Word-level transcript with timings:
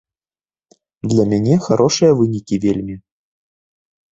Для 1.11 1.25
мяне 1.33 1.55
харошыя 1.65 2.11
вынікі 2.23 2.55
вельмі. 2.65 2.95